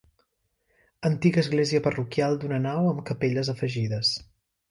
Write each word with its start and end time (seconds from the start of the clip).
Antiga 1.09 1.39
església 1.43 1.83
parroquial 1.89 2.39
d'una 2.45 2.59
nau 2.65 2.89
amb 2.93 3.05
capelles 3.13 3.53
afegides. 3.57 4.15